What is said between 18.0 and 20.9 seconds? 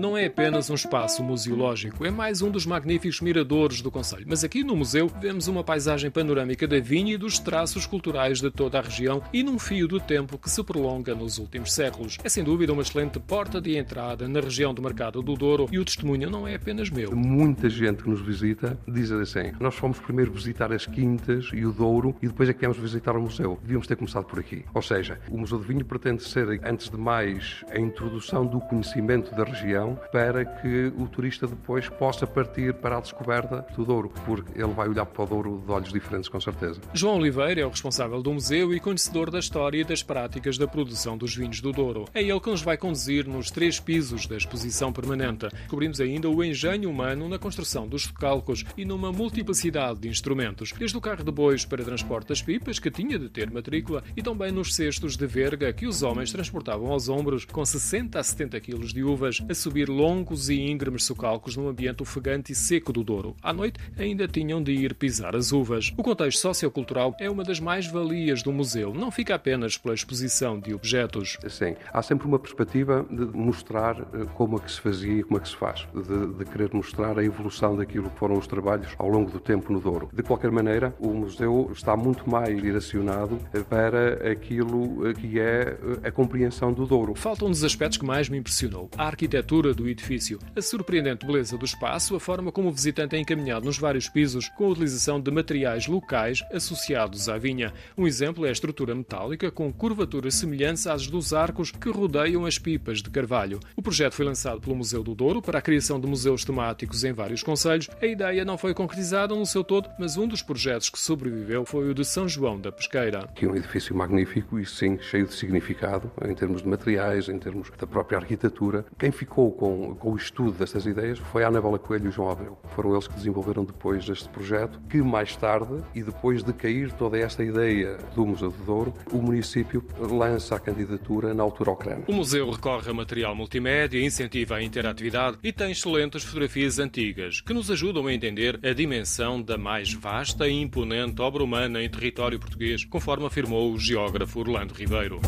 que nos visita diz assim: nós fomos primeiro visitar as